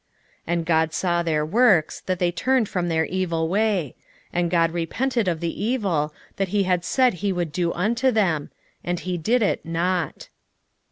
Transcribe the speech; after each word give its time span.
3:10 0.47 0.47
And 0.47 0.65
God 0.65 0.93
saw 0.95 1.21
their 1.21 1.45
works, 1.45 2.01
that 2.07 2.17
they 2.17 2.31
turned 2.31 2.67
from 2.67 2.87
their 2.89 3.05
evil 3.05 3.47
way; 3.47 3.93
and 4.33 4.49
God 4.49 4.71
repented 4.71 5.27
of 5.27 5.41
the 5.41 5.63
evil, 5.63 6.11
that 6.37 6.47
he 6.47 6.63
had 6.63 6.83
said 6.83 7.13
that 7.13 7.19
he 7.19 7.31
would 7.31 7.51
do 7.51 7.71
unto 7.73 8.09
them; 8.09 8.49
and 8.83 8.99
he 9.01 9.15
did 9.15 9.43
it 9.43 9.63
not. 9.63 10.29